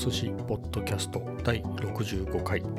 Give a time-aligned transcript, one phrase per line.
[0.00, 2.60] 寿司ポッドキャスト第65回。
[2.60, 2.70] 今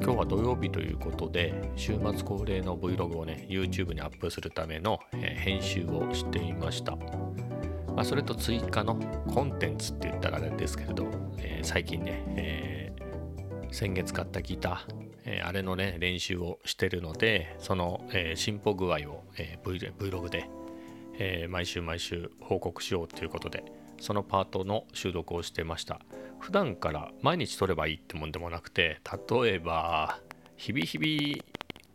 [0.00, 6.96] 日は土曜日ということで週末恒例の Vlog をね YouTube にアップするための、え、編集をしていました、
[7.94, 8.94] まあ、それと追加の
[9.28, 11.06] コンテンツって言ったらあれですけれど、
[11.36, 20.48] えー、最近ね、えー、先月買ったギターえ、あれのね練習をしてるのでその、えー、進歩具合を、えー、Vlog で、
[21.18, 25.98] え毎週毎週報告しようということでそのパートの収録をしてました。
[26.38, 29.00] 普段から毎日撮ればいいってもんでもなくて
[29.32, 30.20] 例えば
[30.56, 31.42] 日々日々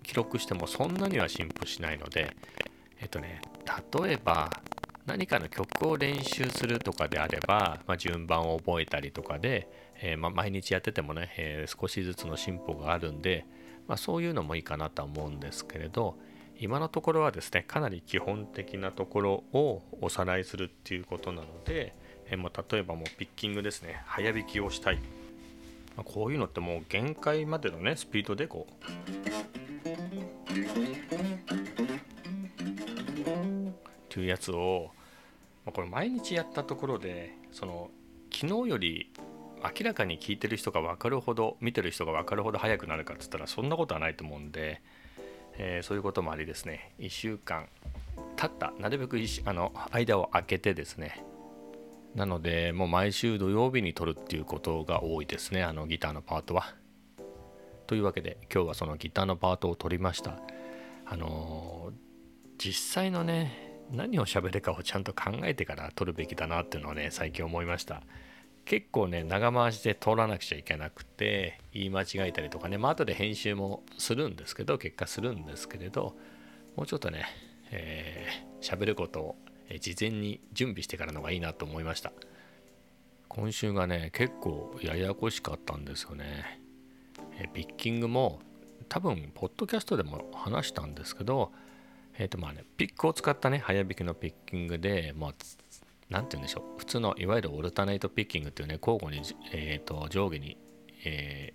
[0.02, 2.36] 記録してもそんなには進歩しないので
[3.00, 3.42] えっとね
[4.02, 4.50] 例えば
[5.06, 9.68] 何かの曲を練習するとかであれば、まあ、順番を覚えたりとかで、
[10.02, 13.46] えー、まあ、毎日やっててもね、えー、少しずつの進歩があるんで、
[13.88, 16.18] まあ、そういうのもいいかなとは思うんですけれど
[16.62, 21.96] 今のところはですねかなり基本的なところをおさらいするっていうことなので、
[22.30, 24.02] えー、もう例えばもうピッキングですね。
[24.06, 24.98] 早弾きをしたい、
[25.96, 28.74] まあ、こういうのってもう限界までのねスピードでこう。
[34.10, 34.92] というやつを、
[35.66, 37.90] まあ、これ毎日やったところでその
[38.34, 39.14] 昨日より
[39.64, 44.82] 明らかに聞いてる人が分かるほど見てる人が分かるほど速くなるかっつったらそんなことはないと思うんで、
[45.60, 47.68] えー、そういうこともありですね1週間
[48.36, 51.24] 経ったなるべくあの間を空けてですね
[52.16, 56.74] なのでもう毎週土曜日に撮るっていうことが多いですねあのギターのパートは。
[57.86, 60.40] というわけで今日はそのギターのパートを撮りました。
[61.06, 61.94] あのー、
[62.58, 68.02] 実際のね何を喋るかをちゃんと考えてから撮るべきだなっていうのはね最近思いました。
[68.70, 76.16] 結構ね長回しで通らなくちゃいけなくて言い間違えたりとかねまあ後で編集もするんですけど結果するんですけれど
[76.76, 77.26] もうちょっとね
[77.72, 79.36] 喋、えー、ることを
[79.82, 82.12] 事前に準備してからの方がいいなと思いました。
[83.28, 86.62] 今週がね結構ややこしかったんですよね、
[87.40, 88.40] えピッキングも
[88.88, 91.52] 多分ポッドキャストでも話したんですけど
[92.18, 95.34] えっ、ー、とまあねピックを使ったね早弾きのピッキングで、まあ、
[96.10, 96.80] 何て言うんでしょう。
[96.80, 100.58] 普通のいわゆるオルタネイトピッキングっていうね交互に、えーと、上下に、
[101.06, 101.54] え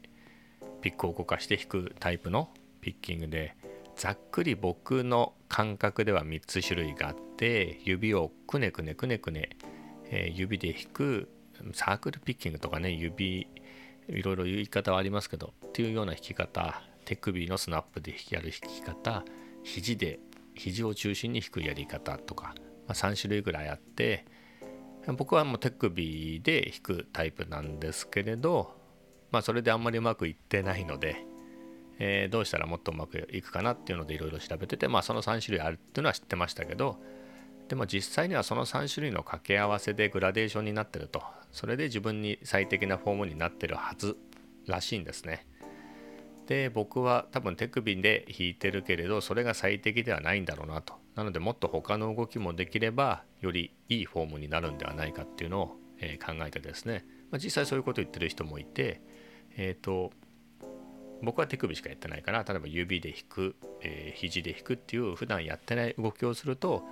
[0.60, 2.48] ー、ピックを動かして弾くタイプの
[2.80, 3.56] ピッキングで
[3.96, 9.50] ざっくり僕の感覚では3つ種類があって指をくねくねくねくね、
[10.10, 11.28] えー、指で弾く
[11.72, 13.48] サークルピッキングとかね指
[14.08, 19.24] いろいろ言い方はありますけどっていうような弾き方手首のスナップで弾きやる弾き方
[19.62, 20.20] 肘で
[20.54, 22.54] 肘を中心に弾くやり方とか、
[22.86, 24.24] まあ、3種類ぐらいあって
[25.12, 28.74] 僕はもう手首で弾くタイプなんですけれど、
[29.30, 31.26] まあ、それであんまりうまくいってないので、
[31.98, 36.98] えー、どうしたらもっとうまくいくかなっていうのでいろいろ調べてて、まあ、その3種類あるっていうのは知ってましたけど
[37.68, 41.22] でも実際にはその3種類の掛け合わせでグラデーションになってると
[41.52, 44.16] それで自分に最適なフォームになってるはず
[44.66, 45.46] らしいんですね。
[46.46, 59.00] で僕は多分手首で弾いてるけれどそれが最適ではないんだろうなとなのでもっと他の動きもできればよりいいフォームになるんではないかっていうのを、え、考えてですね、まあ、実際そういうことを言ってる人もいて
[59.56, 60.12] えっ、ー、と
[61.22, 66.82] 僕は手首しかやってないから例えば指で弾く、えー、肘で弾くっていう普段やってない動きをすると、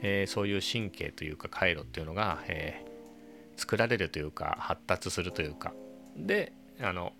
[0.00, 5.72] えー、そういう神経というか回路っていうのが、えー、作られるというか発達するというか。
[6.16, 7.12] であの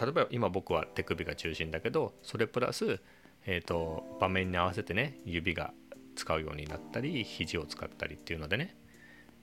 [0.00, 3.00] 例えば今僕は手首が中心だけどそれプラス、
[3.46, 5.72] えーと、場面に合わせてね指が
[6.14, 8.76] 使うようになったり肘を使ったりっていうのでね、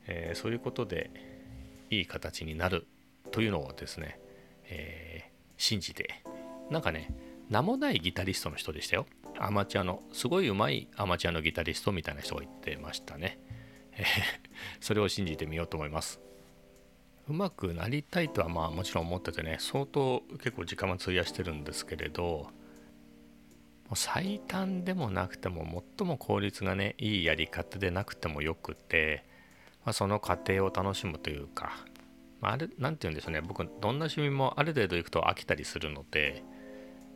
[0.07, 1.11] えー、そういうことで
[1.89, 2.87] いい形になる
[3.31, 4.19] というのをですね、
[4.65, 6.23] えー、信じて。
[6.69, 7.09] なんかね
[7.49, 9.05] 名もないギタリストの人でしたよ。
[9.39, 13.39] アマチュアのすごい上手いアマチュアのギタリストみたいな人が言ってましたね、
[13.91, 14.05] えー、
[14.81, 16.19] それを信じてみようと思います。
[17.29, 22.47] うまくなりたいとはまあもちろん思っててね相当結構時間も費やしてるんですけれど
[23.95, 29.23] 最短でもなくても最も効率がねいいやり方でなくてもよくて、
[29.85, 31.71] まあ、その過程を楽しむというか、
[32.41, 33.41] まあ、あれ何て言うんでしょうね。
[33.41, 36.43] 僕どんな趣味もある程度行くと飽きたりするので、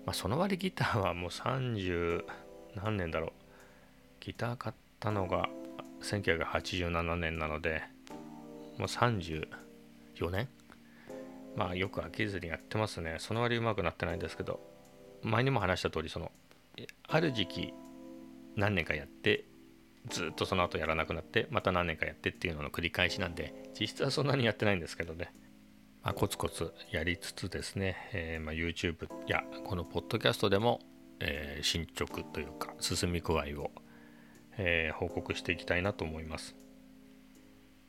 [0.06, 2.24] まあ、その割ギターはもう30
[2.76, 3.32] 何年だろう。
[4.22, 5.50] ギター買ったのが
[6.02, 7.82] 1987年なので
[8.78, 10.48] もう34年。
[11.56, 13.18] まあよく飽きずにやってますね。
[13.20, 14.62] その割うまくなってないんですけど
[15.22, 16.32] 前にも話した通りその
[17.08, 17.74] ある時期
[18.56, 19.46] 何年かやって
[20.10, 25.34] ずっとその後やらなくなってまた何年かやってっていうのの繰り返しなんで実質はそんなにやってないんですけどね、
[26.04, 30.80] まあ、コツコツやりつつですね、えー、ま YouTube やこのポッドキャストでも、
[31.20, 33.72] えー、進捗というか進み具合を、
[34.58, 36.56] えー、報告していきたいなと思います。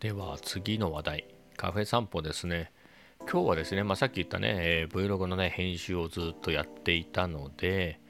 [0.01, 1.29] では次の話題。
[1.57, 2.73] カフェ散歩ですね。
[3.21, 8.01] 今日はですね、まあ、さっき言ったね、え、Vlog のね編集をずっとやっていたので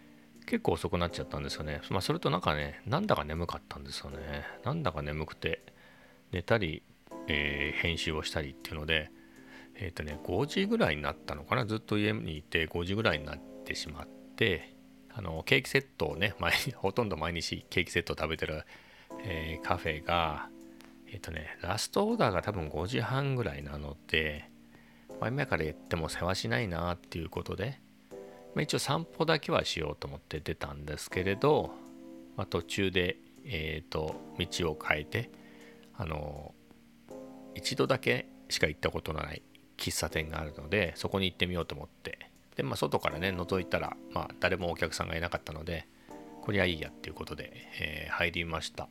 [0.52, 4.18] 結構遅くなっちゃったんですよね、まあ、それとなんかねなんだか眠かったんですよね。
[4.64, 5.62] なんだか眠くて
[6.30, 6.82] 寝たり、
[7.26, 9.10] えー、編集をしたりっていうので
[9.76, 11.64] えっ、ー、とね5時ぐらいになったのかな。
[11.64, 14.06] ずっと家にいて5時ぐらいになってしまっ
[14.36, 14.76] て
[15.14, 18.64] あのケーキセットをね毎 ほとんど毎日ケーキセットを食べてる、
[19.24, 20.50] えー、カフェが
[21.10, 24.50] えっ、とね、ラストオーダーが多分5時半ぐらいなので、
[25.18, 27.81] まあ、今から言っても世話しないなっていうことで、
[28.54, 31.72] まあ、一応散歩だけはしようと思って出たんですけれど、
[32.36, 35.30] まあ、途中で、えっ、ー、と、道を変えて、
[35.94, 36.54] あの、
[37.54, 39.42] 一度だけしか行ったことのない
[39.76, 45.88] 喫茶店があるので、そこに行ってみようと思って、で、まあ、外からね、覗いたら、まあ、誰もお客さんがいなかったので、
[46.42, 48.88] こりゃいいやっていうことで、えー、入りました。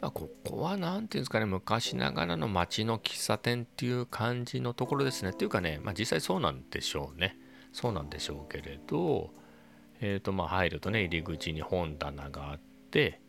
[0.00, 5.30] まあ、ここは何ていうんですかね昔ながらの街の喫茶店っていう感じのところですね。
[5.30, 7.38] っていうかね、まあ、実際そうなんでしょうね。
[7.76, 9.28] そうなんでしょうけれど
[10.00, 12.58] え、ー、とまあ入るとね入り口に本棚があっ
[12.90, 13.20] て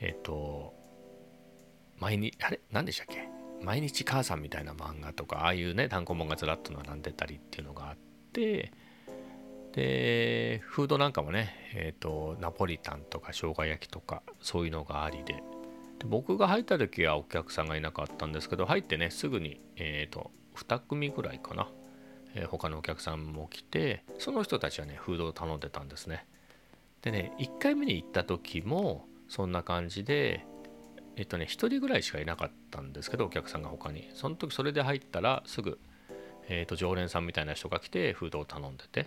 [0.00, 0.72] えっ、ー、と
[1.98, 2.60] 毎日あれ？
[2.70, 3.28] 何でしたっけ？
[3.62, 7.96] 毎日母さんみたいな漫画とかああいうね単行本がずらっと並んでたりっていうのがあっ
[8.32, 8.72] て
[9.72, 15.34] でフードなんかもねえっ、ー、とナポリタンとか生姜焼きとかそういうのがありで。
[15.34, 21.68] で僕が入った時はお客さんがいなかったんですけど入ってねすぐに、えーと、2組ぐらいかな、
[22.34, 26.26] え、他のお客さんも来てその人たちはねフードを頼んでたんですね。
[27.02, 30.44] でね1回目に行った時もそんな感じで
[31.16, 34.08] えっとね1人ぐらいしかいなかったんですけどお客さんが他に。
[34.14, 35.78] その時それで入ったらすぐ、
[36.48, 39.06] えーと常連さんみたいな人が来てフードを頼んでて。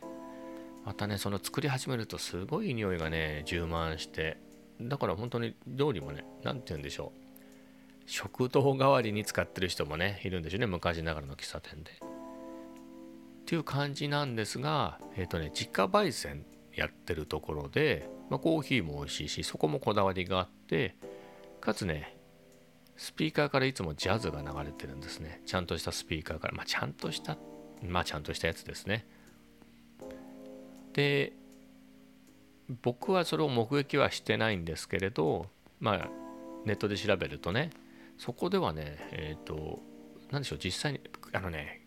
[0.85, 4.37] またねその作り始めるとすごい匂いがね充満して
[4.81, 7.23] だから本当に料理もね何て言うんでしょう。
[8.05, 12.12] 食堂代わりに使ってる人もねいるんでしょうね昔ながらの喫茶店で。
[13.43, 20.95] っていう感じなんですがえっ、ー、とね自家焙煎やってるところで、まあ、コーヒーも美味しいしそこもこだわりがあって
[21.59, 22.17] かつね
[22.95, 25.41] スピーカーからいつもジャズが流れてるんですね。
[25.45, 27.37] ちゃんとしたスピーカーからまあちゃんとした
[27.85, 29.05] まあちゃんとしたやつですね。
[30.93, 31.33] で
[32.81, 35.47] 僕はそれを目撃はしてないんですけれど
[35.79, 36.09] まあ
[36.65, 37.71] ネットで調べるとね
[38.17, 39.79] そこではねえっ、ー、と
[40.31, 41.01] 何でしょう実際に
[41.33, 41.82] あのね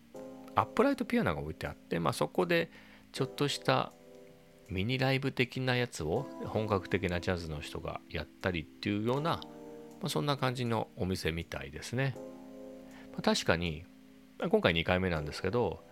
[0.57, 2.71] アップライトピアノが置いてあって、まあ、そこで
[3.11, 3.91] ちょっとした
[4.69, 9.39] ミニライブ的なやつを本格的なジャズの人がやったりっていうような、ま
[10.03, 12.15] あ、そんな感じのお店みたいですね。
[13.11, 13.85] まあ、確かに
[14.49, 15.87] 今回2回目なんですけど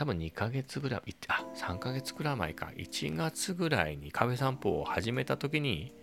[0.00, 5.94] 多分2ヶ月ぐらい、あ、3ヶ月ぐらい前か、1月ぐらいにカフェ散歩を始めた時に、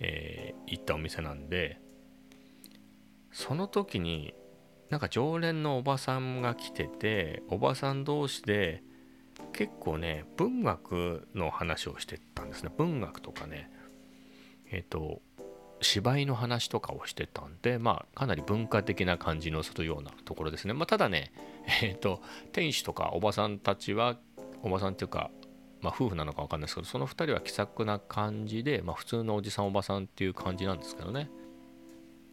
[0.00, 1.80] えー、行ったお店なんで、
[3.32, 4.34] その時に、
[4.90, 8.82] なんか常連のおばさんが来てて、おばさん同士で、
[9.52, 12.70] 結構ね、文学の話をしてたんですね。
[12.76, 13.70] 文学とかね、
[14.70, 15.22] えっ、ー、と、
[15.80, 20.74] 芝居の話とかをしてたんで、まあ、かなり文化的な感じのするようなところですね。
[20.74, 21.32] まあ、ただね、
[21.82, 22.20] えっ、ー、と、
[22.52, 24.18] 店主とかおばさんたちは、
[24.62, 25.30] おばさんっていうか、
[25.80, 31.30] まあ、夫婦なのか分かんないですけど、その2人は気さくな感じで、まあ、普通のおじさんおばさんっていう感じなんですけどね。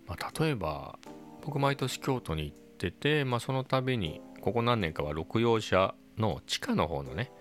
[0.06, 1.00] まあ、例えば、
[1.48, 7.32] 僕毎年京都に行ってて、まあ、その度に、ここ何年かは六葉社の地下の方のね、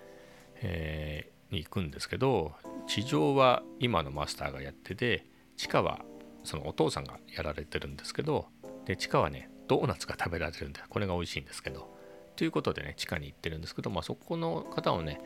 [0.63, 2.53] えー、に行くんですけど、
[2.87, 6.01] 地上は今のマスターがやってて、地下は
[6.47, 8.47] そのお父さんがやられてるんですけど
[8.87, 11.95] で地下はねドーナツが食べられるんでこれが美味しいんですけど。
[12.37, 15.23] ということでね地下に行ってるんですけど、まあ、そこの方はね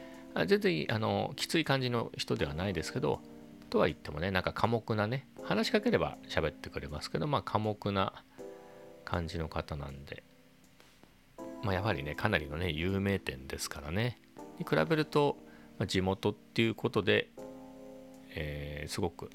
[0.46, 3.20] 全然あのきつい感じの人ではないですけど
[3.68, 8.12] とは言ってもねなんか寡黙なね話しかければ喋ってくれますけどまあ寡黙な
[9.04, 10.22] 感じの方なんで。
[11.62, 14.18] まあやはりねかなりのね有名店ですからね。
[14.58, 15.36] に比べると、
[15.78, 17.30] まあ、地元っていうことで、
[18.34, 19.30] えー、すごく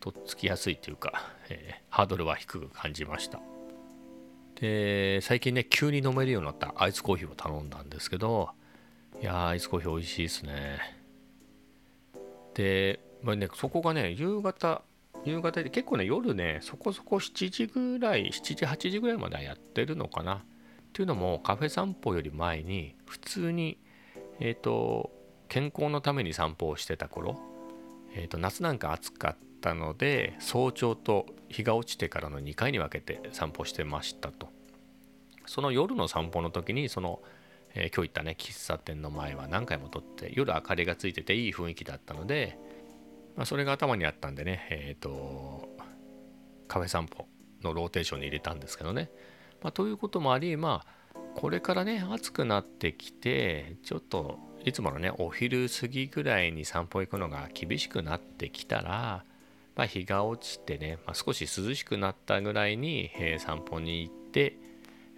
[0.00, 3.40] とっつきやすいというか、えー、ハードルは低く感じました。
[4.60, 8.50] で最近ね急に飲めるようになったアイスコーヒーを頼んだんですけど
[9.20, 10.96] いやアイスコーヒー美味しいですね。
[12.54, 14.82] で、まあね、そこがね夕方
[15.26, 20.34] 夕方で結構ね夜ねそこそこ7時ぐらい7時8時ぐらいまではやってるのかな。
[20.36, 20.38] っ
[20.92, 23.78] ていうのもカフェ散歩より前に普通に
[24.40, 25.10] えっ、ー、と
[25.48, 27.38] 健康のために散歩をしてた頃、
[28.14, 34.48] えー、と夏なんか暑かっったので早朝と日が落ちてからの2回に分けて散歩してましたと。
[35.46, 37.20] その夜の散歩の時にその、
[37.74, 42.58] えー、今日行ったね喫茶店の前は何回も撮って夜明かりがついてていい雰囲気だったので、
[43.36, 45.68] まあ、それが頭にあったんでねえっ、ー、と
[46.68, 47.26] カフェ散歩
[47.62, 49.10] のローテーションに入れたんですけどね。
[49.62, 50.96] まあ、ということもありまあ
[51.34, 59.24] これからね暑くなってきてちょっといつものねお昼過ぎぐらいに散歩行くのが厳しくなってきたら、
[59.76, 64.58] まあ、日が落ちてね、まあ、少し涼しくなったぐらいに、えー、散歩に行って、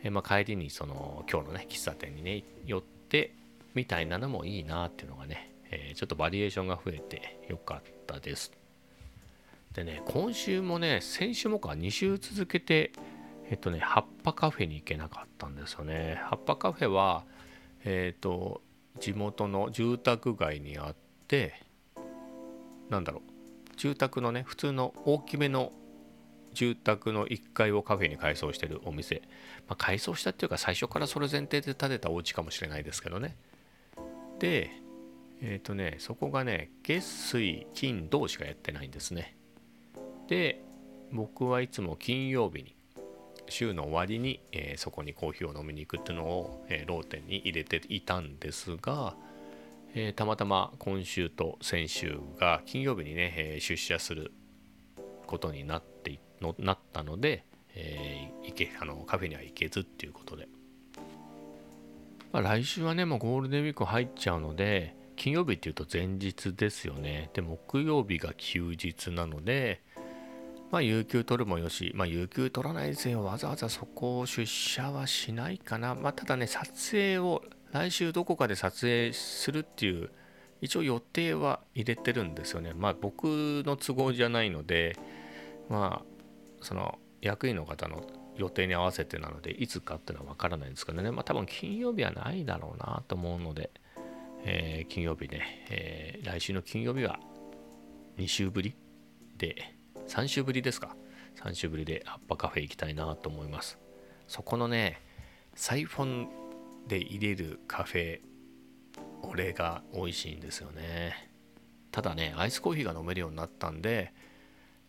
[0.03, 3.35] えー、まあ、帰りにその今日のね喫茶店にね寄って
[3.75, 8.51] みたいなのもいいなっていうのがね、えー、ちょっとバリエーションが増えてよかったです。
[9.75, 12.93] でね今週もね先週もか2週続けて
[13.51, 16.21] えっとね葉っぱカフェに行けなかったんですよね。
[16.25, 17.25] 葉っぱカフェは
[17.85, 18.63] えっ、と
[18.99, 20.97] 地元の住宅街にあっ
[21.29, 21.63] て
[22.89, 25.73] なんだろう住宅のね普通の大きめの
[26.55, 29.23] 住宅の1階をカフェに改装してるお店、
[29.69, 33.37] まあ、改装したっていうか最初からそれ前提で建てたお家かもしれないですけどね
[34.39, 34.71] で
[35.41, 39.37] えっ、ー、とねそこがね月水金土しかやってないんですね。
[40.29, 40.63] で
[41.13, 42.77] 僕はいつも金曜日に
[43.49, 49.15] 週の終わりに、えー、そこにコーヒーを飲みに行くっていうのを、えー、ローテに入れていたんですが、
[49.95, 54.33] えー、たまたま今週と先週が金曜日にね、え出社する
[55.27, 60.49] ことになってのなったので、え行けあのカフェには行けずっていうことで、
[62.33, 69.83] まあ、来週はねもうゴールデンウィーク入っちゃうので金曜日っていうと前日ですよねで木曜日が休日なので
[70.71, 73.25] まあ、有給取るもよし、まあ、有給取らないですよ。
[73.25, 75.95] わざわざそこを出社はしないかな。
[75.95, 80.11] まあ、ただね、撮影を来週どこかで撮影するっていう、
[80.61, 82.75] 一応予定は入れてるんですよね。
[82.75, 83.25] まあ、僕
[83.65, 84.97] の都合じゃないので、
[85.71, 86.25] まあ、
[86.61, 88.03] その役員の方の
[88.37, 91.11] 予定に合わせてなので、いつかっていうのはわからないんですけどね。
[91.11, 93.71] まあ、多分金曜日はないだろうなと思うので、
[94.45, 97.19] えー、金曜日ね、えー、来週の金曜日は
[98.17, 98.75] 2週ぶり
[99.37, 99.75] で、
[100.07, 100.97] 3週ぶりですか。
[101.37, 103.79] 3週ぶりで葉っぱカフェ行きたいなと思います。
[104.27, 105.01] そこのね
[105.55, 106.29] サイフォン
[106.89, 108.21] で入れるカフェ
[109.23, 111.31] 俺が美味しいんですよね。
[111.93, 114.13] ただねアイスコーヒーが飲めるようになったんで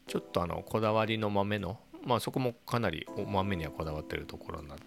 [0.08, 4.78] ちょっとあのこだわりの豆のまあそこもかなりお豆にはこだわってるところになっ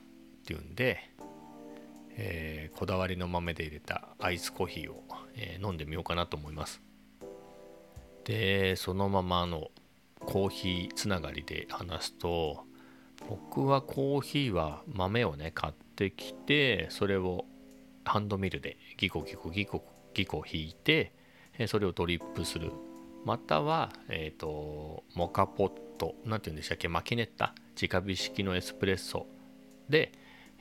[0.44, 1.11] ていうんで、
[2.16, 5.04] えー、こだわりの豆で入れたアイスコーヒーを、
[5.34, 6.82] えー、飲んでみようかなと思います。
[8.24, 9.70] でそのままの
[10.20, 12.64] コーヒーつながりで話すと
[13.28, 17.44] 僕はコーヒーは豆をね買ってきてそれを
[18.04, 21.12] ハンドミルでギコギコギコギコ引いて
[21.66, 22.72] それをドリップする。
[23.24, 29.26] または、えっ、ー、とモカポット何て言うんでしたっけマキネッタ直火式のエスプレッソ
[29.88, 30.10] で、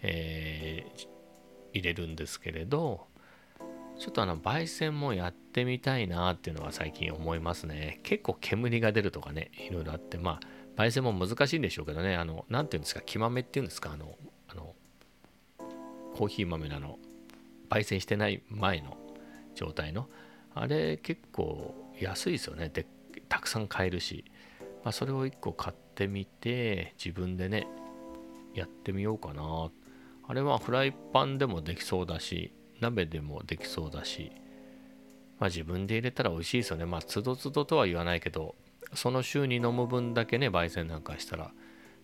[0.04, 1.08] えー、
[1.74, 3.08] 入れるんですけれど
[4.02, 8.00] ちょっとあの焙煎もやってみたいなっていうのは最近思いますね。
[8.02, 14.16] 結構煙が出るとかね、いろいろあって、まあ、焙煎も難しいんでしょうけどね、あの、なんていうんですか、木豆っていうんですか、あの、
[14.48, 14.74] あの
[16.16, 16.98] コーヒー豆なの、
[17.70, 18.98] 焙煎してない前の
[19.54, 20.10] 状態の、
[20.56, 22.70] あれ結構安いですよね。
[22.70, 22.88] で、
[23.30, 24.26] たくさん買えるし、
[24.84, 27.68] まあ、それを1個買ってみて、自分でね、
[28.56, 29.70] やってみようかな。
[30.32, 34.32] あれはフライパンでもできそうだし、鍋でもできそうだし、
[35.40, 36.86] まあ、自分で入れたら美味しいですよね。
[36.86, 38.56] まあ、つどつどとは言わないけど、
[38.94, 41.52] その週に飲む分だけね、焙煎なんかしたら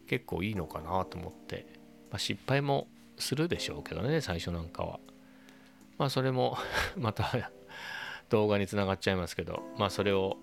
[0.07, 1.67] 結構いいのかなと思って、
[2.11, 4.99] まあ、失敗もするでしょうけどね、最初なんかは。
[5.97, 6.57] まあ、それも
[6.99, 7.49] また
[8.27, 10.35] 動画につながっちゃいますけど、まあ、それを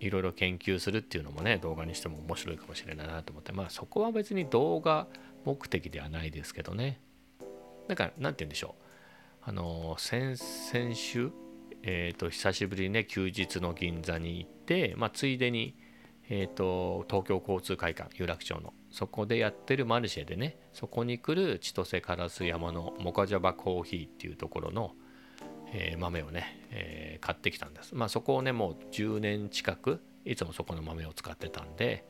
[0.00, 5.06] いろいろ研究するっていうのもね、動画にしても面白いかもしれないなと思って、まあ、そこは別に動画
[5.44, 7.00] 目的ではないですけどね。
[7.88, 8.82] なんか、なんて言うんでしょう。
[9.44, 11.32] あの先々週、
[11.82, 15.76] えーと、久しぶりにね休日の銀座に行って、まあ、ついでに、
[16.28, 24.92] えーと、東京交通会館有楽町のそこでやってるマルシェでねそこに来る千歳烏山のモカジャバコーヒーっていうところの、
[25.72, 32.04] えー、豆をね、えー、買ってきたんですまあそこをねもう10年近くいつもそこの豆を使ってたんで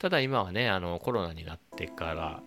[0.00, 2.42] ただ今はねあのコロナになってから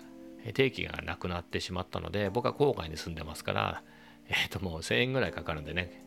[0.53, 3.83] 定期がなくなってしまったので僕は郊外に住んでますから
[4.29, 6.03] えっ、ー、ともう1000円ぐらいかかるんでね、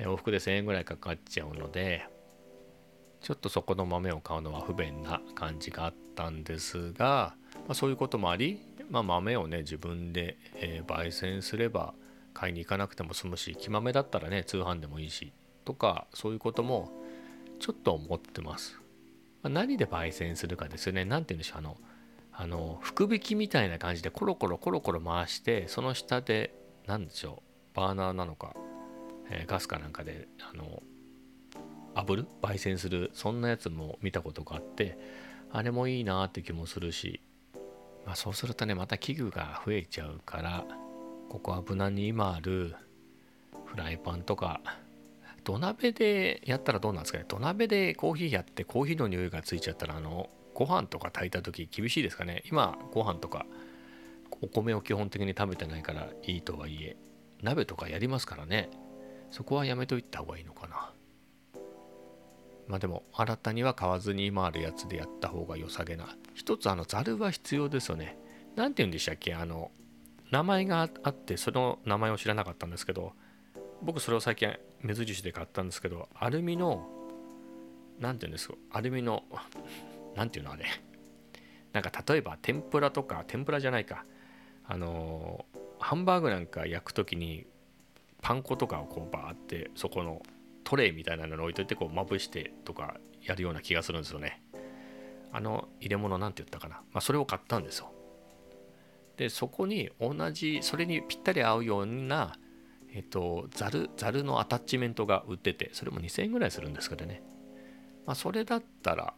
[0.00, 2.06] 往復で1000円ぐらいかかっちゃうので、
[3.20, 7.34] ちょっとそこの豆を買うのは不便な感じがあったんですが、
[7.66, 11.94] まあ、そういうこともあり、まあ、豆をね自分で、えー、焙煎すれば
[12.34, 15.32] 買いに行かなくても済むし木豆だったらね通販でもいいし
[15.64, 16.92] とかそういうことも
[17.58, 18.78] ちょっと思ってます。
[19.42, 21.04] ま、何で焙煎するかですよね。
[21.04, 21.78] 何て言うんでしょうあの
[22.38, 26.54] あの福引きみたいな感じでコロコロコロコロ回してその下で
[26.86, 27.42] 何でしょ
[27.74, 28.54] うバーナーなのか、
[29.30, 30.82] えー、ガスかなんかであの
[31.94, 32.26] 炙る？
[32.42, 33.10] 焙煎する？
[33.14, 34.98] そんなやつも見たことがあって
[35.50, 37.22] あれもいいなって気もするし、
[38.04, 40.64] まあ、そうするとねまた器具が増えちゃうから
[41.30, 42.74] ここは無難に今ある
[43.64, 44.60] フライパンとか
[45.42, 47.24] 土鍋でやったらどうなんですかね？
[47.26, 50.28] 土鍋でコーヒーやってコーヒーの匂いがついちゃったらあの
[50.58, 52.42] ご飯とか炊いた時厳しいですかね。
[52.50, 53.44] 今ご飯とか
[54.40, 56.96] お米を基本的に食べてないからいいとはいえ
[57.42, 58.70] 鍋とかやりますからね。
[59.30, 60.92] そこはやめといた方がいいのかな。
[62.68, 66.16] まあでも新たには買わずに今あるやつでやった方が良さげな。
[66.32, 68.18] 一つあのざるは必要ですよね。
[68.56, 69.34] 何て言うんでしたっけ？
[69.34, 69.70] あの
[70.30, 73.12] 名前があってその名前を知らなかったんですけど
[73.82, 76.88] 僕それを最近目印で買ったんですけどアルミの
[78.00, 78.54] 何て言うんですか？
[78.70, 79.22] アルミの
[80.16, 80.64] 何て言うのあれ。
[81.72, 84.04] なんか例えば天ぷらとか天ぷらじゃないか。
[84.66, 85.44] あの
[85.78, 87.46] ハンバーグなんか焼く時に
[88.22, 90.22] パン粉とかをこうバーってそこの
[90.64, 94.42] トレイみたいなのに置いといてこうまぶしてとかやるような気がするんですよね。
[95.32, 97.92] あの入れ物なんて言ったかな、まあ、それを買ったんですよ。
[99.16, 102.36] でそこに同じそれにぴったり合うような
[102.96, 107.22] えっと、ざる、ざるのアタッチメントが売ってて、それも2000円ぐらいするんですけどね。
[108.06, 109.12] まあ、それだったら、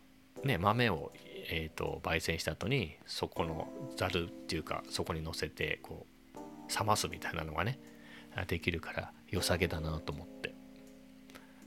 [0.45, 1.13] ね、豆を、
[1.51, 6.39] えっと、焙煎した後に、そこのざるっていうか、そこに乗せて、こう、
[6.79, 7.79] 冷ますみたいなのがね、
[8.47, 10.55] できるから良さげだなと思って。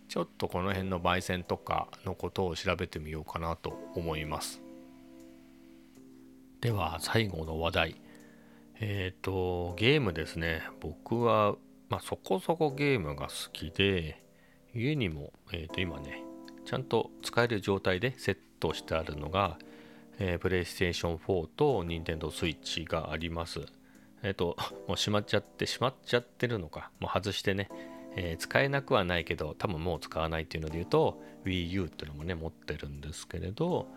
[0.08, 4.62] ちょっとこの辺の焙煎とかのことを調べてみようかなと思います。
[6.60, 7.96] では最後の話題。
[8.80, 10.64] えっ、ー、と、ゲームですね。
[10.80, 11.56] 僕は
[11.92, 14.24] まあ、そこそこゲームが好きで、
[14.74, 16.24] 家にも、えー、と今ね、
[16.66, 19.58] ちゃんと使える状態でセットしてあるのが、
[20.20, 23.62] えー、PlayStation 4と Nintendo Switch があります。
[24.24, 24.56] えっ、ー、と、
[24.88, 27.70] もうしまっちゃって、しまっちゃってるのか、もう外してね、
[28.16, 33.88] えー、使えなくはないけど、多分もう使わないっていうので言うと、Wii U っていうのもね、持ってるんですけれど、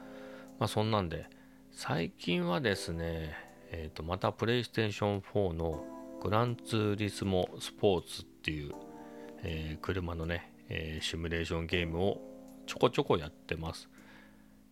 [0.59, 1.27] まあそんなんで、
[1.71, 3.35] 最近はですね、
[3.71, 5.85] えっ、ー、と、また PlayStation 4の
[6.23, 8.73] グランツーリスモスポーツっていう、
[9.43, 12.21] えー、車のね、えー、シミュレーションゲームを
[12.67, 13.91] ちょこちょこやってます。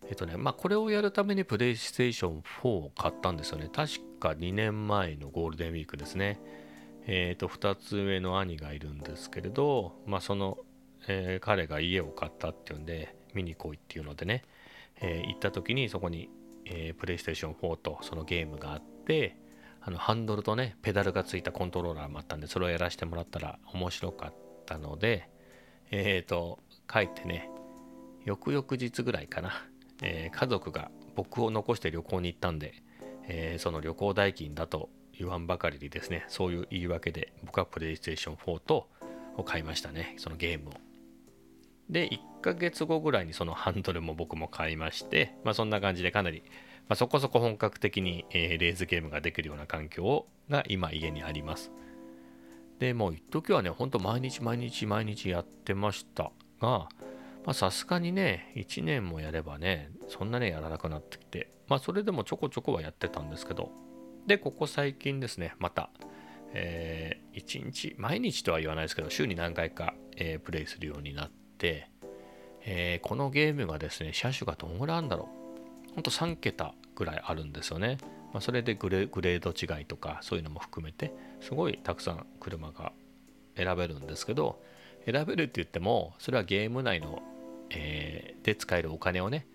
[0.09, 3.69] えっ、とね、まあこれをやるためにプレイステーション4を買ったんですよね。
[3.71, 6.39] 確か2年前のゴールデンウィークですね。
[7.05, 10.57] えっ、ー、と、2つ上の兄がいるんですけれど、まあその、
[11.07, 14.43] えー、彼が家を買ったっていうんで、見に来いっていうのでね、
[15.01, 16.29] えー、行った時にそこに、
[16.65, 19.37] えー、プレイステーション4とそのゲームがあって、
[19.85, 24.33] あのハンドルとねペダルがついたコントローラーもあったんでそれをやらせてもらったら面白かっ
[24.65, 25.27] たので
[25.91, 27.49] えっ、と帰ってね
[28.23, 29.51] 翌々日ぐらいかな、
[30.03, 32.73] えー、家族が僕を残して旅行に行ったんで、
[33.27, 38.89] えー、その旅行代金だと言わんばかりにですねそういう言い訳で僕はプレイステーション4と
[39.37, 40.73] を買いましたねそのゲームを
[41.89, 46.43] で1ヶ月後ぐらいにそのハンドルも僕も買いましてまあそんな感じでかなり
[46.89, 51.71] まあ、そこそこ本格的に、えー、レーズゲームができるような環境が今家にあります。
[52.79, 56.89] で、もう一時はね、ほんと毎日毎日毎日やってましたが、
[57.45, 63.71] まさすがにね、1年もやればね、そんなね、やらなくなってきて、まあそれでもちょこちょこはやってたんですけど、
[64.27, 65.89] で、ここ最近ですね、また、
[66.53, 71.89] えー、1日、毎日とは言わないですけど、週に何回か、えー、プレイするようになって、
[72.65, 75.29] えー、このゲームがですね、車種がどんぐらいあるんだろ
[75.91, 75.93] う。
[75.95, 77.97] ほんと3桁ぐらいあるんですよね。
[78.33, 82.91] まあ、それでグレード違いとかそういうのも含めてすごいたくさん車が
[83.55, 84.61] 選べるんですけど
[85.05, 87.21] 選べるって言ってもそれはゲーム内の、
[87.75, 89.47] えー、で使えるお金をね、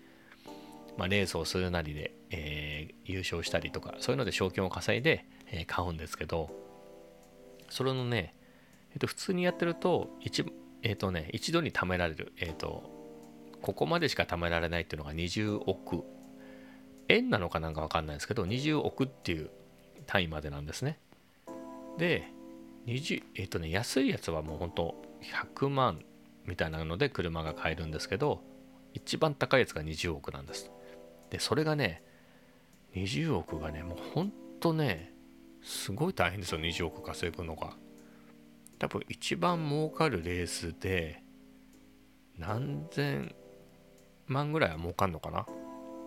[0.97, 6.49] まあ、レースをするなりで、えー、優勝したりとかそういうので賞金を稼いで、えー、買うんですけど
[7.69, 8.33] それのね、
[8.93, 10.45] えー、と普通にやってると一,、
[10.83, 12.99] えーとね、一度に貯められる、えーと
[13.61, 16.05] ここまでしか貯められないっていうのが20億
[17.09, 19.49] 円なのかなんかわかんないですけど、20億っていう
[20.05, 20.99] 単位までなんですね。
[21.97, 22.27] で、
[22.85, 24.95] 20えっ、とね、安いやつはもう本当
[25.55, 26.01] 100万
[26.49, 28.41] みたいなので車が買えるんですけど、
[28.93, 30.71] 一番高いやつが20億なんです。
[31.29, 32.03] で、それがね、
[32.95, 35.13] 20億がね、もう本当ね、
[35.61, 37.77] すごい大変ですよ、20億稼ぐのが。
[38.79, 41.23] 多分一番儲かるレースで、
[42.37, 43.35] 何千
[44.27, 45.45] 万ぐらいは儲かんのかな？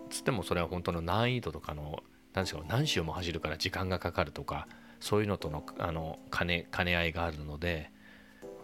[0.09, 2.03] つってもそれは本当の難易度とかの
[2.33, 4.67] 何しょう何周も走るから時間がかかるとか
[4.99, 7.91] そういうのとのあの兼ね兼ね合いがあるので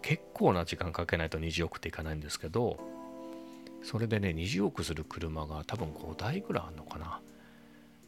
[0.01, 2.79] 結構な時間かけないと20億っていかないんですけど
[3.83, 7.21] それでね20億する車が多分5台ぐらいあるのかな。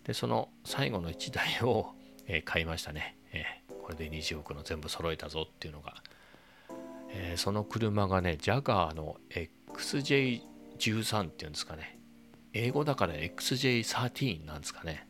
[0.03, 1.93] でその最後の1台を、
[2.27, 5.93] えー、買いましたね、えー、これで20億の全部揃えたぞっていうのが、
[7.09, 9.17] えー、その車がねジャガーの
[9.75, 11.99] XJ13 っていうんですかね。
[12.53, 15.07] 英語だから XJ13 なんですかね、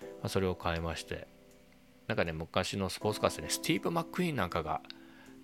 [0.00, 1.28] まあ、それを買いまして。
[2.08, 3.48] なんかね昔のスポーツカーですね。
[3.48, 4.82] スティーブ・マック・イーンなんかが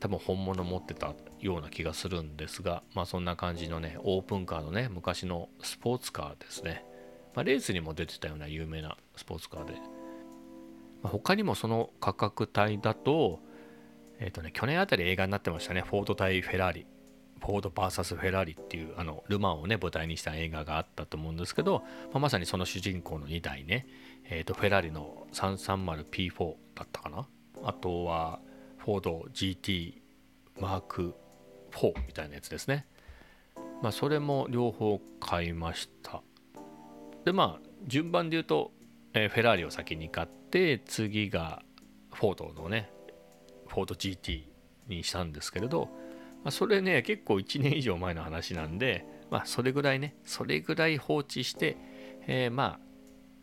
[0.01, 6.85] 多分本物持ってたような気がするんですがまあそんな感じのねオープンカーのね昔のスポーツカーですね、
[7.35, 9.75] まあ、レースにも出てたような有名なスポーツカーで、
[11.03, 13.41] まあ、他にもその価格帯だと
[14.21, 15.83] えっ、ー、とね去年あたり映画になってましたね。
[15.83, 16.87] フォード対フェラーリ。
[17.41, 23.87] フォード VS フェラーリっていうあのルマンをね舞台にした映画があったと思うんですけど、まあ、まさにその主人公の2台ね、
[24.25, 27.29] えー、とフェラーリの 330P4 だったかな。
[27.63, 28.41] あとは
[28.89, 30.01] フォード GT
[30.59, 31.15] マーク
[31.73, 32.87] 4みたいなやつですね。
[33.83, 36.23] まあそれも両方買いました。
[37.27, 38.73] でまあ順番で言うと、
[39.13, 41.61] えー、フェラーリを先に買って次が
[42.15, 42.91] フォードのね
[43.67, 44.45] フォード GT
[44.87, 45.91] にしたんですけれど
[46.43, 51.77] まあ、それね結構1年以上前の話なんで、まあ、それぐらいねそれぐらい放置して、
[52.27, 52.81] えー、まあ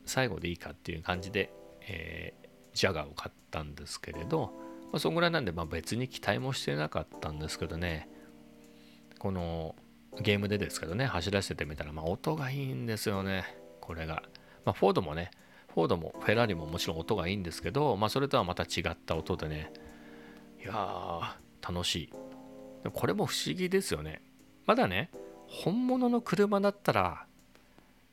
[0.05, 8.09] 最後でいいかっていう感じで、えー、ジャガーを買ったんですけれど、まあ、そんぐらいなんで、まあ、別に期待もしてなかったんですけどね。
[9.19, 9.75] この
[10.21, 13.43] ゲームでですけどね走らせてみたら、まあ、音がいいんですよね
[13.81, 14.23] これが、
[14.65, 15.31] まあ、フォードもね
[15.73, 19.73] フォードもフェラーリももちろん音がいいんですけど、まあ、それとはまた違った音でね。
[20.63, 22.13] いやー楽しい。
[22.93, 24.21] これも不思議ですよね。
[24.65, 25.09] まだね
[25.47, 27.25] 本物の車だったら、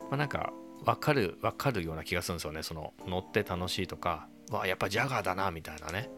[0.01, 0.53] まあ、なんか
[0.85, 2.65] 分かる分かるような気がするんですよね。
[2.65, 6.11] その乗って楽しいとかわやっぱジャガーだなみたいなね、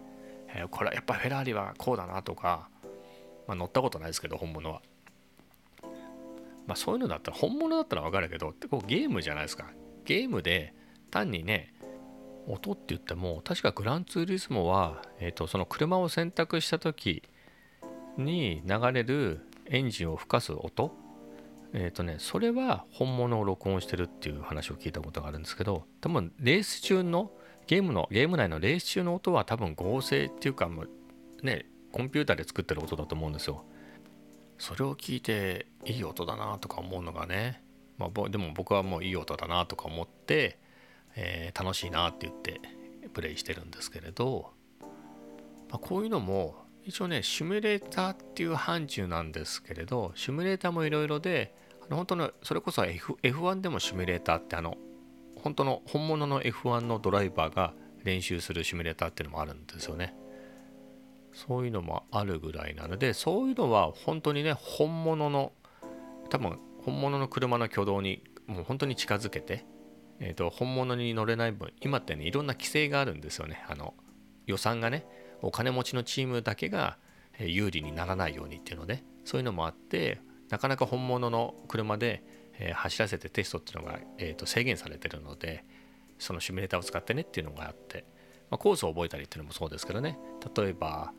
[0.55, 2.69] えー、これやっぱフェラーリはこうだなとか、
[3.47, 4.83] まあ、乗ったことないですけど本物は。
[6.67, 9.67] まあそういうのだったら本物だったら分かるけどこうゲームじゃないですか。
[10.05, 10.75] ゲームで
[11.11, 11.75] 単にね
[12.47, 17.23] 音って言っても確かグランツーリスモは、えーとその車を選択した時
[18.17, 20.95] に流れるエンジンを吹かす音。
[21.75, 27.33] えっ、ー、とねそれは本物を録音してるっていう話を聞いたことがあるんですけど多分レース中の
[27.67, 30.89] ゲームのゲーム内のレース中の音は多分合成っていうかもう
[31.43, 33.65] ねコンピューターで作ってる音だと思うんですよ。
[34.59, 37.63] それを聞いていい音だなとか思うのがね、
[37.99, 40.59] まあ、でも僕はもういい音だなとか思って、
[41.17, 42.61] えー、楽しいなって言って
[43.13, 44.53] プレイしてるんですけれど、
[45.71, 54.77] まあ、こういうのも一応ね、シミュレーターっていう範疇なんですけれど、シミュレーターもいろいろで、あの本当の、それこそ F F1 でもシミュレーターってあの、
[55.45, 60.17] 本当の本物の F1 のドライバーが練習するシミュレーターっていうのもあるんですよね。
[61.33, 65.53] そういうのもあるぐらいなので、そういうのは本当にね、本物の、
[66.31, 69.67] 多分本物の車の挙動にもう本当に近づけて、
[70.19, 73.65] えーと、本物に乗れない分、今ってね、いろんな規制があるんですよね。
[73.69, 73.95] あの
[74.47, 75.07] 予算がね、
[75.43, 76.97] お金持ちのチームだけが
[77.39, 82.25] 有利にならないようにっていうのでそういうのもあってなかなか本物の車で
[82.59, 85.65] え走らせてテストっていうのが、えー、と制限されてるので
[86.19, 88.05] そのシミュレーターを使ってねっていうのがあって、
[88.51, 90.19] まあ、コースを覚えたりっていうのもそうですけどね。
[90.57, 91.13] 例えば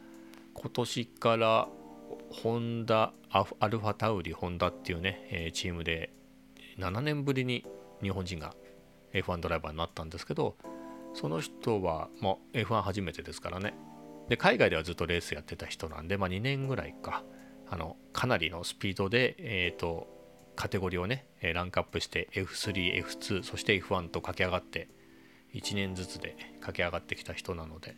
[0.54, 1.68] 今年から
[2.30, 6.14] ホンダアルファタウリホンダっていうねえチームで
[6.78, 7.66] 7年ぶりに
[8.02, 8.56] 日本人が
[9.14, 10.56] F1 ドライバーになったんですけど
[11.14, 13.74] その人は、まあ、F1 初めてですからね。
[14.30, 17.24] で海外ではずっとレースやってた人なんで、まあ、2年ぐらいか。
[17.68, 20.08] あのかなりのスピードで、えーと、
[20.56, 24.90] カテゴリーをねランクアップして F3、F2 そして F1 と駆け上がって
[25.54, 27.96] 1年ずつで駆け上がってきた人なので。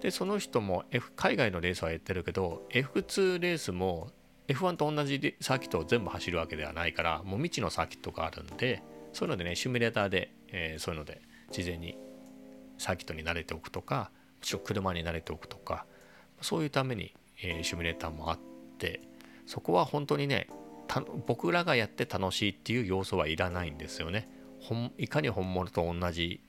[0.00, 4.10] でその人も、F、海外のレースはやってるけど F2 レースも
[4.48, 11.96] F1 と同じサーキットを全部走るわけではないからもう未知のサーキットがあるんでそういうのでねシミュレーターで、えー、そういうので事前に
[12.78, 15.86] サーキットに慣れておくとかちろん車に慣れておくとか
[16.40, 18.38] そういうために、えー、シミュレーターもあっ
[18.78, 19.00] て
[19.46, 20.48] そこは本当にね
[21.26, 24.28] 僕らがやって楽しいっていう要素はいらないんですよね。
[24.98, 26.40] いかに本物と同じ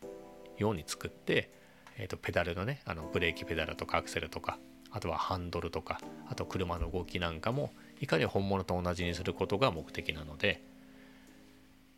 [0.57, 1.51] ように作って、
[1.97, 4.59] えーと、ペダルのねあのブレーキペダルとかアクセルとか
[4.91, 10.61] あとはハンドルとかあと車の動きなんかもいかに本物と同じにすることが目的なので。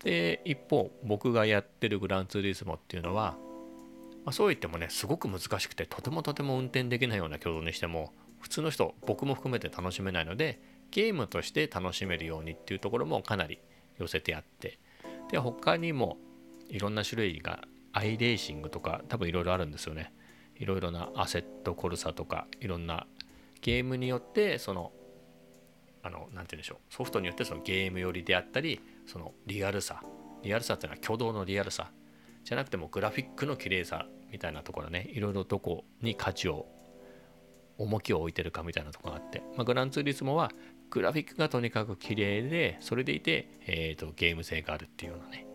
[0.03, 3.37] で一方僕がやってるグランツーリスモっていうのは
[4.25, 10.59] まあ、そう言ってもねすごく難しくてとてもとても運転できないような挙動にしても普通の人僕も含めて楽しめないので
[10.91, 13.59] ゲームとして楽しめるようにっていうところもかなり
[13.97, 14.79] 寄せてあって。
[15.31, 16.17] で他にも
[16.69, 20.13] いろんな種類がアイレーシングとか多分いろいろあるんですよね。
[20.55, 23.07] いろいろなアセットコルサとかいろんな
[23.61, 24.91] ゲームによってその
[26.03, 26.93] あの何て言うんでしょう。
[26.93, 30.01] ソフトによってそのゲーム寄りであったりそのリアルさ。
[30.43, 31.91] リアルさっていうのは挙動のリアルさ。
[32.43, 35.09] じゃなくてもグラフィックの綺麗さみたいなところね。
[35.11, 36.67] いろいろどこに価値を
[37.77, 40.51] 重きを置いてるかみたいなところがあって、まあ、グランツーリスモは
[40.89, 45.45] グラフィックがとにかく綺麗でそれでいて、えーと、ゲーム性があるっていうようなね。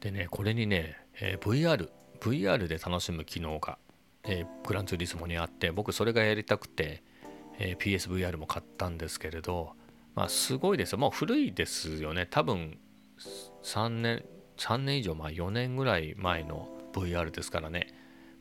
[0.00, 1.88] でねこれにね、えー、VR
[2.20, 3.78] VR で楽しむ機能が、
[4.24, 7.02] えー、グランツーリスモにあって僕それがやりたくて、
[7.58, 9.72] えー、PSVR も買ったんですけれど
[10.14, 10.98] まあすごいですよ。
[10.98, 12.26] もう古いですよね。
[12.30, 12.78] 多分
[13.62, 14.24] 3年
[14.56, 17.88] 3年以上前4年ぐらい前の VR ですからね。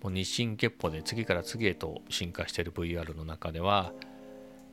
[0.02, 3.92] もう日進月歩で次から次へと進化している VR の中では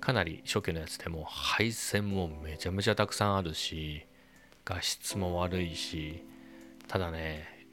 [0.03, 4.05] かなり初期のやつでも配線もめちゃめちゃたくさんあるし
[4.65, 6.25] 画質も悪いし
[6.89, 7.69] ただね、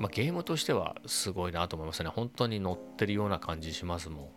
[0.00, 2.10] まあ、ゲームとしてはすごいなと思いますね。
[2.10, 4.28] 本当に乗ってるような感じしますもん。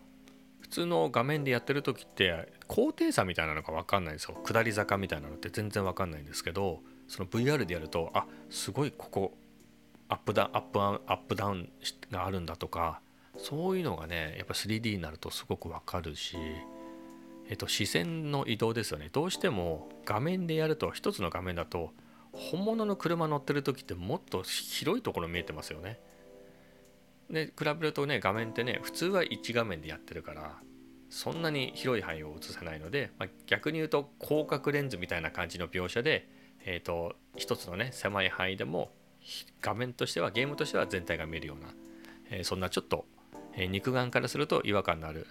[0.60, 4.36] 普通の画面でやってる時って高低差みたいなのが分かんないんですよ。
[4.44, 9.36] 下り坂みたいなのって全然分かんないんですけどその VR でやるとあすごいここ
[10.08, 11.68] アップダウンアップアップダウン
[12.12, 13.00] があるんだとか
[13.36, 16.36] そういうのがねやっぱ 3D になるとすごくわかるし、
[17.48, 21.92] えっと、視線の移動ですよねどうしても画面でやると一つの画面だと
[22.32, 25.98] 本物の車乗ってる時ってもっと広いところ見えてますよね。
[27.30, 30.58] で比べるとね画面ってね普通は1画面でやってるから
[31.08, 36.28] そんなに広い範囲を映せないので、まあ、逆に言うと広角レンズみたいな感じの描写で
[36.68, 38.90] えーと、一つのね狭い範囲でも
[39.62, 41.68] 画面としてはゲームとしては全体が見えるような、
[42.30, 43.06] えー、そんなちょっと、
[43.54, 45.28] えー、肉眼からすると違和感のある、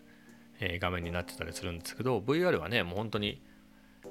[0.60, 3.41] え、画面になってたりするんですけど VR はねもう本当に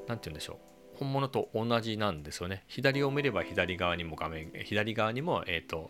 [0.06, 0.56] 何て言うんでしょう。
[0.98, 2.64] 本物と同じなんですよね。
[2.68, 5.88] 左を見れば左側にも画面左側にも、えーと、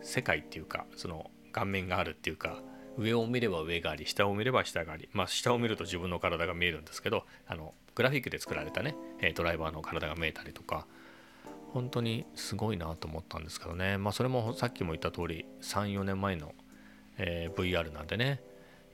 [0.00, 2.62] 世界っていうかその顔面があるっていうか
[2.96, 5.08] 上を見れば上があり下を見れば下があり。
[5.12, 8.94] まあ下を見ると自分の体が見えるんですけどあのグラフィックで作られたね
[9.34, 10.86] ドライバーの体が見えたりとか
[11.72, 13.98] 本当にすごいなと思ったんですけどね。
[13.98, 16.54] まあそれもさっきも言った通り34年前の、
[17.18, 18.40] えー、VR なんでね、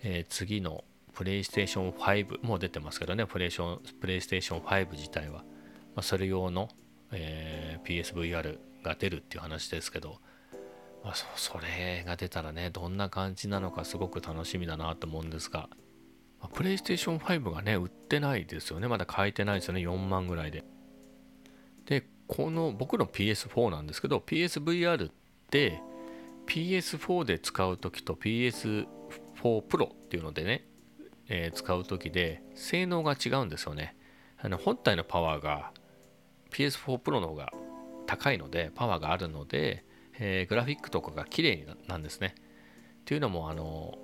[0.03, 5.45] えー、次のプレイステーション5も出てますけどねプレイションプレイステーション5自体は、ま
[6.01, 6.69] あ、それ用の、
[7.13, 10.19] えー、PSVR が出るっていう話ですけど、
[11.05, 15.69] まあ、それが出たらねどんな感じなのかすごく楽しみだなと思うんですが
[16.53, 18.89] プレイステーション5がね、売ってないですよね。
[18.89, 19.81] まだ買えてないですよね。
[19.81, 20.65] 4万ぐらいで。
[21.87, 25.13] で、この僕の PS4 なんですけど、PSVR っ
[25.51, 25.81] て
[26.47, 28.87] PS4 で使う時と PS4
[29.43, 30.67] Pro っていうのでね、
[31.29, 33.97] えー、使う時で性能が違うんですよね。
[34.39, 35.73] あの本体のパワーが
[36.51, 37.53] PS4 Pro の方が
[38.07, 39.85] 高いので、パワーがあるので、
[40.19, 42.35] えー、グラフィックとかが綺麗なんですね。
[42.37, 43.99] っていうのも、あの、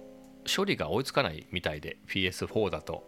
[0.44, 3.04] 処理が追いつかないみたいで PS4 だと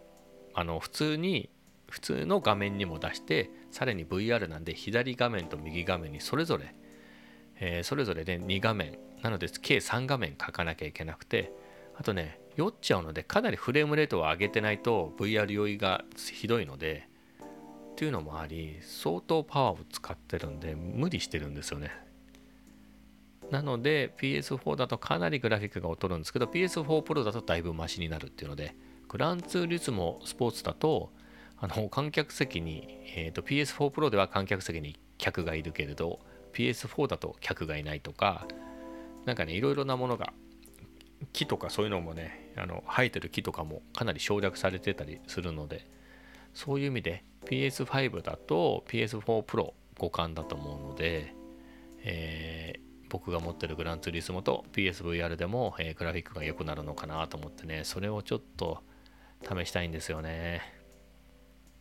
[0.53, 1.49] あの普通に
[1.89, 6.75] 普通の画面にも出してさらに VR なんで左画面と右画面にそれぞれ、
[7.59, 11.51] えー、それぞれで2画面なので計3画面書かなきゃいけなくて
[11.97, 17.07] あとね酔っちゃうのでかなりフレームレートを上げてないと VR 酔いがひどいので
[17.91, 21.91] っていうのもあり相当パワーを使ってるんで無理してるんですよね。
[23.51, 28.75] なので PS4 だとかなりグラフィックが劣るんですけど PS4 Pro だとだいぶマシになるっていうので
[29.07, 31.11] グランツーリスモスポーツだと
[31.57, 36.19] あの観客席に、えーと、PS4 Pro では観客席に客がいるけれど
[36.53, 38.47] PS4 だと客がいないとか
[39.25, 40.33] なんかねいろいろなものが
[41.31, 45.87] 木とかそういうのもねあの生えてる木とかもかなり省略されてたりするので
[46.53, 51.35] そういう意味で PS5 だと PS4 Pro 互換だと思うので、
[52.03, 58.79] えー僕が持ってるグランツーリスモと PSVR でも、えー、グラフィックが良くなるのかなと思ってね、それをちょっと
[59.47, 60.61] 試したいんですよね。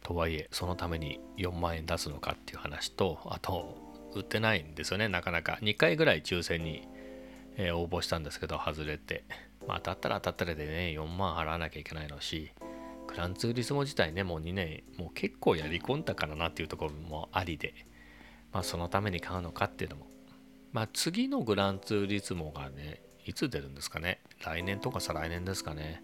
[0.03, 3.79] とはいえ、そのために4万円出すのかっていう話と、あと、
[4.15, 5.59] 売ってないんですよね、なかなか。
[5.63, 6.87] 2回ぐらい抽選に、
[7.57, 9.25] えー、応募したんですけど、外れて。
[9.67, 12.53] まあ、当たったら当たったらでね、4万払わなきゃいけないのし、
[13.07, 17.75] グランツーリスモ自体ね、もう2年、もう結構やり込んだからなっていうところもありで、
[18.53, 20.07] まあ、そのために買うのかっていうのも
[20.73, 24.21] まあ、次のグランツーリスモがね、いつ出るんですかね？
[24.43, 26.03] 来年とか再来年ですかね？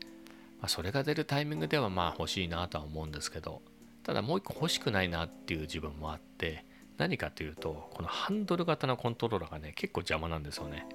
[0.61, 3.63] まあ、それが出るタイミングではまあ欲しいなとは思うんですけど、
[4.03, 6.67] ただもう一個欲しくないなっていう自分もあって、
[6.99, 10.87] 何かというと、このハンドル型のコントローラーがね、結構邪魔なんですよね。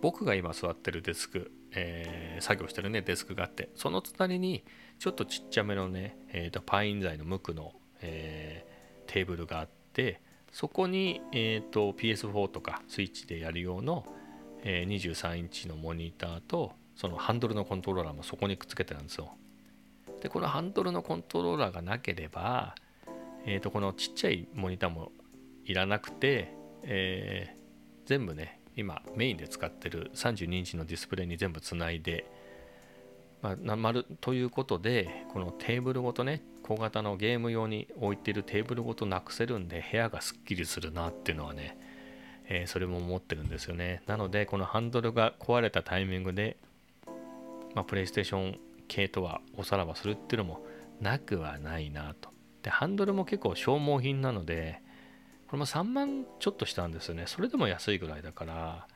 [0.00, 4.64] 僕が今座ってるデスク、えー、作業してるね、デスクがあって、その隣に
[4.98, 10.20] ちょっとちっちゃめのね、えーと、パイン材の無垢の、えー、テーブルがあって、
[10.52, 14.06] そこに、えーと、PS4 とかスイッチでやる用の、
[14.62, 19.34] えー、23インチのモニターとそのハンドルのコントローラーもそこにくっつけてるんですよ。
[20.20, 22.74] でこのハンドルのコントローラーがなければ、
[23.46, 25.12] えーと、このちっちゃいモニターも
[25.64, 32.24] いらなくて、えー、全部ね今メインで使ってる32インチのディスプレイに全部つないで
[33.42, 41.78] まあ、なまるということでこのテーブルごとね小型のゲーム用に置いてるテーブルごとなくせるんで部屋がすっきりするなっていうのはね、
[42.48, 44.02] えー、それも思ってるんですよね。
[44.06, 46.56] なのでこのハンドルが壊れたタイミングで、
[47.74, 50.60] まあ、プレイステーション系とはおさらばするっていうのも
[51.00, 52.30] なくはないなと。
[52.62, 54.82] でハンドルも結構消耗品なので
[55.48, 57.24] これも3万ちょっとしたんですよね。
[57.26, 58.86] それでも安いぐらいだから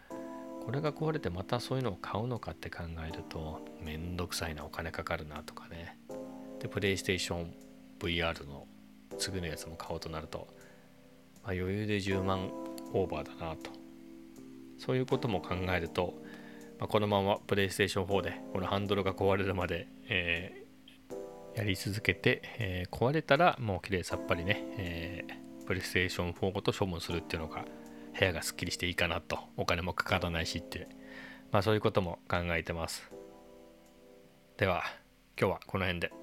[0.64, 5.98] これが壊れてまたそういうのを買うのかって考えるとめんどくさいなお金かかるなとかね。
[6.60, 7.54] でプレイステーション
[7.98, 8.66] VR の
[9.18, 10.46] 次のやつも買おうとなると、
[11.42, 12.50] まあ、余裕で10万
[12.92, 13.70] オーバーだなと。
[14.78, 16.14] そういうことも考えると、
[16.78, 27.64] まあ、このままプレイステーション4でこのハンドルが壊れるまで、えー、やり続けて、えー、壊れたらもうきれいさっぱりね、えー、プレイステーション4ごと処分するっていうのが
[28.18, 30.88] 部屋がすっきりしていいかなとお金もかからないしって
[31.50, 33.10] まあそういうことも考えてます。
[34.56, 34.84] では
[35.38, 36.21] 今日はこの辺で。